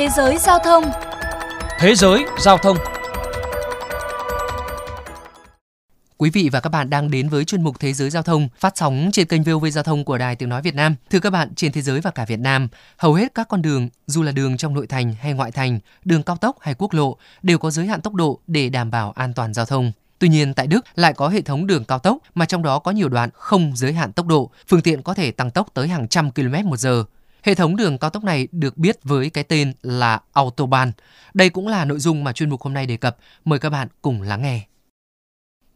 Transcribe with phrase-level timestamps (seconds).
[0.00, 0.84] Thế giới giao thông
[1.78, 2.76] Thế giới giao thông
[6.16, 8.72] Quý vị và các bạn đang đến với chuyên mục Thế giới giao thông phát
[8.76, 10.96] sóng trên kênh VOV Giao thông của Đài Tiếng nói Việt Nam.
[11.10, 13.88] Thưa các bạn, trên thế giới và cả Việt Nam, hầu hết các con đường,
[14.06, 17.16] dù là đường trong nội thành hay ngoại thành, đường cao tốc hay quốc lộ
[17.42, 19.92] đều có giới hạn tốc độ để đảm bảo an toàn giao thông.
[20.18, 22.90] Tuy nhiên tại Đức lại có hệ thống đường cao tốc mà trong đó có
[22.90, 26.08] nhiều đoạn không giới hạn tốc độ, phương tiện có thể tăng tốc tới hàng
[26.08, 27.04] trăm km một giờ.
[27.42, 30.92] Hệ thống đường cao tốc này được biết với cái tên là Autobahn.
[31.34, 33.16] Đây cũng là nội dung mà chuyên mục hôm nay đề cập.
[33.44, 34.60] Mời các bạn cùng lắng nghe.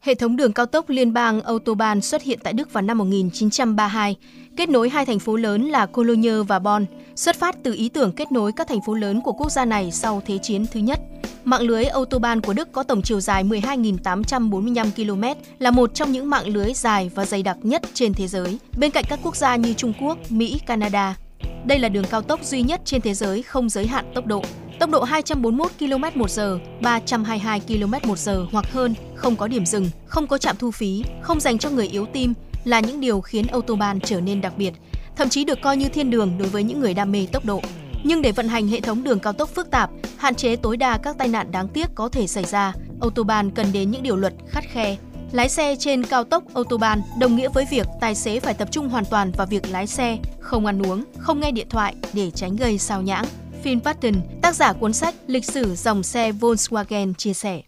[0.00, 4.16] Hệ thống đường cao tốc liên bang Autobahn xuất hiện tại Đức vào năm 1932,
[4.56, 8.12] kết nối hai thành phố lớn là Cologne và Bonn, xuất phát từ ý tưởng
[8.12, 11.00] kết nối các thành phố lớn của quốc gia này sau Thế chiến thứ nhất.
[11.44, 16.30] Mạng lưới Autobahn của Đức có tổng chiều dài 12.845 km, là một trong những
[16.30, 19.56] mạng lưới dài và dày đặc nhất trên thế giới, bên cạnh các quốc gia
[19.56, 21.16] như Trung Quốc, Mỹ, Canada.
[21.64, 24.42] Đây là đường cao tốc duy nhất trên thế giới không giới hạn tốc độ.
[24.80, 29.66] Tốc độ 241 km một giờ, 322 km một giờ hoặc hơn, không có điểm
[29.66, 32.34] dừng, không có trạm thu phí, không dành cho người yếu tim
[32.64, 34.72] là những điều khiến Autobahn trở nên đặc biệt,
[35.16, 37.60] thậm chí được coi như thiên đường đối với những người đam mê tốc độ.
[38.04, 40.98] Nhưng để vận hành hệ thống đường cao tốc phức tạp, hạn chế tối đa
[40.98, 44.34] các tai nạn đáng tiếc có thể xảy ra, Autobahn cần đến những điều luật
[44.48, 44.96] khắt khe.
[45.32, 48.88] Lái xe trên cao tốc Autobahn đồng nghĩa với việc tài xế phải tập trung
[48.88, 52.56] hoàn toàn vào việc lái xe, không ăn uống, không nghe điện thoại để tránh
[52.56, 53.24] gây sao nhãng.
[53.62, 57.62] Phil Patton, tác giả cuốn sách Lịch sử dòng xe Volkswagen chia sẻ.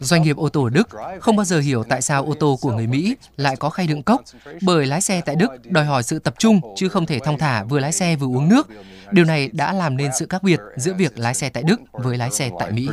[0.00, 0.88] Doanh nghiệp ô tô Đức
[1.20, 4.02] không bao giờ hiểu tại sao ô tô của người Mỹ lại có khay đựng
[4.02, 4.20] cốc,
[4.62, 7.64] bởi lái xe tại Đức đòi hỏi sự tập trung chứ không thể thong thả
[7.64, 8.68] vừa lái xe vừa uống nước.
[9.10, 12.16] Điều này đã làm nên sự khác biệt giữa việc lái xe tại Đức với
[12.16, 12.88] lái xe tại Mỹ.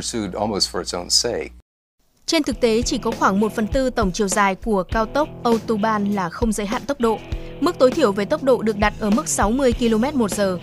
[2.28, 5.28] Trên thực tế, chỉ có khoảng 1 phần tư tổng chiều dài của cao tốc
[5.44, 7.18] Autobahn là không giới hạn tốc độ.
[7.60, 10.58] Mức tối thiểu về tốc độ được đặt ở mức 60 km/h.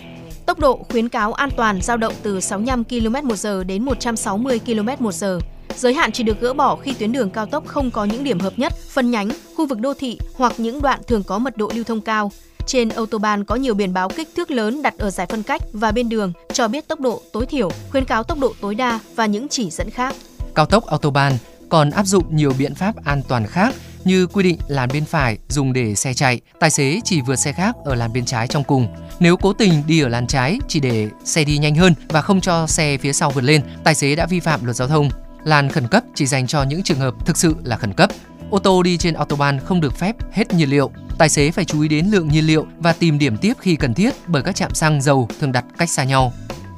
[0.46, 5.40] Tốc độ khuyến cáo an toàn dao động từ 65 km một đến 160 km/h.
[5.76, 8.40] Giới hạn chỉ được gỡ bỏ khi tuyến đường cao tốc không có những điểm
[8.40, 11.70] hợp nhất, phân nhánh, khu vực đô thị hoặc những đoạn thường có mật độ
[11.74, 12.32] lưu thông cao.
[12.66, 15.92] Trên autobahn có nhiều biển báo kích thước lớn đặt ở giải phân cách và
[15.92, 19.26] bên đường cho biết tốc độ tối thiểu, khuyến cáo tốc độ tối đa và
[19.26, 20.14] những chỉ dẫn khác.
[20.54, 21.32] Cao tốc autobahn
[21.68, 25.38] còn áp dụng nhiều biện pháp an toàn khác như quy định làn bên phải
[25.48, 28.64] dùng để xe chạy, tài xế chỉ vượt xe khác ở làn bên trái trong
[28.64, 28.88] cùng.
[29.20, 32.40] Nếu cố tình đi ở làn trái chỉ để xe đi nhanh hơn và không
[32.40, 35.08] cho xe phía sau vượt lên, tài xế đã vi phạm luật giao thông.
[35.44, 38.10] Làn khẩn cấp chỉ dành cho những trường hợp thực sự là khẩn cấp.
[38.50, 40.90] Ô tô đi trên autobahn không được phép hết nhiên liệu.
[41.18, 43.94] Tài xế phải chú ý đến lượng nhiên liệu và tìm điểm tiếp khi cần
[43.94, 46.32] thiết bởi các trạm xăng dầu thường đặt cách xa nhau.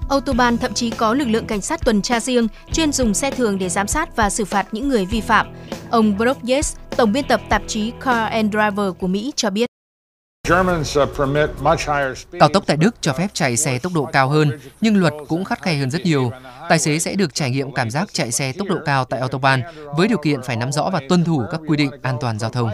[0.08, 3.58] Autobahn thậm chí có lực lượng cảnh sát tuần tra riêng, chuyên dùng xe thường
[3.58, 5.46] để giám sát và xử phạt những người vi phạm.
[5.90, 9.66] Ông Brock Yates, tổng biên tập tạp chí Car and Driver của Mỹ cho biết.
[12.40, 15.44] Cao tốc tại Đức cho phép chạy xe tốc độ cao hơn, nhưng luật cũng
[15.44, 16.30] khắt khe hơn rất nhiều.
[16.68, 19.62] Tài xế sẽ được trải nghiệm cảm giác chạy xe tốc độ cao tại Autobahn
[19.96, 22.50] với điều kiện phải nắm rõ và tuân thủ các quy định an toàn giao
[22.50, 22.70] thông.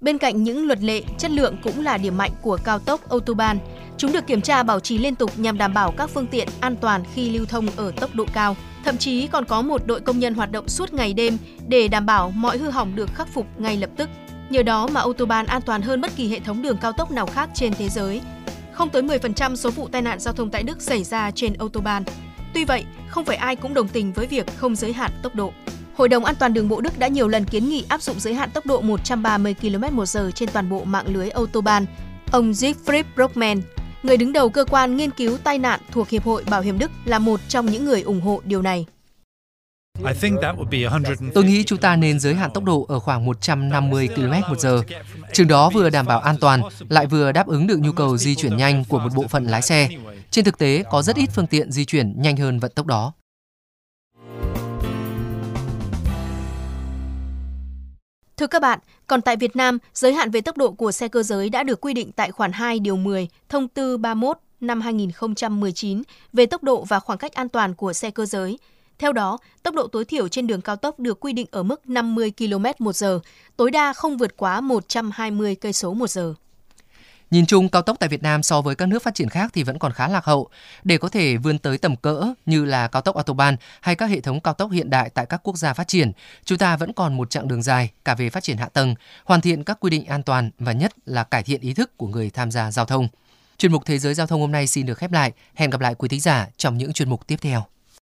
[0.00, 3.58] Bên cạnh những luật lệ, chất lượng cũng là điểm mạnh của cao tốc Autobahn.
[3.98, 6.76] Chúng được kiểm tra bảo trì liên tục nhằm đảm bảo các phương tiện an
[6.76, 8.56] toàn khi lưu thông ở tốc độ cao.
[8.84, 11.38] Thậm chí còn có một đội công nhân hoạt động suốt ngày đêm
[11.68, 14.08] để đảm bảo mọi hư hỏng được khắc phục ngay lập tức.
[14.50, 17.26] Nhờ đó mà Autobahn an toàn hơn bất kỳ hệ thống đường cao tốc nào
[17.26, 18.20] khác trên thế giới.
[18.72, 22.04] Không tới 10% số vụ tai nạn giao thông tại Đức xảy ra trên Autobahn.
[22.54, 25.52] Tuy vậy, không phải ai cũng đồng tình với việc không giới hạn tốc độ.
[25.96, 28.34] Hội đồng An toàn đường bộ Đức đã nhiều lần kiến nghị áp dụng giới
[28.34, 31.86] hạn tốc độ 130 km/h trên toàn bộ mạng lưới Autobahn.
[32.32, 33.62] Ông Siegfried Brockmann,
[34.04, 36.90] người đứng đầu cơ quan nghiên cứu tai nạn thuộc Hiệp hội Bảo hiểm Đức
[37.04, 38.86] là một trong những người ủng hộ điều này.
[41.34, 44.82] Tôi nghĩ chúng ta nên giới hạn tốc độ ở khoảng 150 km một giờ.
[45.32, 48.34] Chừng đó vừa đảm bảo an toàn, lại vừa đáp ứng được nhu cầu di
[48.34, 49.88] chuyển nhanh của một bộ phận lái xe.
[50.30, 53.12] Trên thực tế, có rất ít phương tiện di chuyển nhanh hơn vận tốc đó.
[58.44, 61.22] Thưa các bạn, còn tại Việt Nam, giới hạn về tốc độ của xe cơ
[61.22, 66.02] giới đã được quy định tại khoản 2 điều 10 Thông tư 31 năm 2019
[66.32, 68.58] về tốc độ và khoảng cách an toàn của xe cơ giới.
[68.98, 71.88] Theo đó, tốc độ tối thiểu trên đường cao tốc được quy định ở mức
[71.88, 73.20] 50 km một giờ,
[73.56, 76.34] tối đa không vượt quá 120 cây số một giờ.
[77.34, 79.62] Nhìn chung, cao tốc tại Việt Nam so với các nước phát triển khác thì
[79.62, 80.48] vẫn còn khá lạc hậu.
[80.84, 84.20] Để có thể vươn tới tầm cỡ như là cao tốc Autobahn hay các hệ
[84.20, 86.12] thống cao tốc hiện đại tại các quốc gia phát triển,
[86.44, 88.94] chúng ta vẫn còn một chặng đường dài cả về phát triển hạ tầng,
[89.24, 92.06] hoàn thiện các quy định an toàn và nhất là cải thiện ý thức của
[92.06, 93.08] người tham gia giao thông.
[93.58, 95.32] Chuyên mục Thế giới Giao thông hôm nay xin được khép lại.
[95.54, 97.66] Hẹn gặp lại quý thính giả trong những chuyên mục tiếp theo.